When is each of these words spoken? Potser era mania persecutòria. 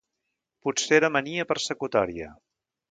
Potser 0.67 0.97
era 1.01 1.11
mania 1.19 1.47
persecutòria. 1.53 2.33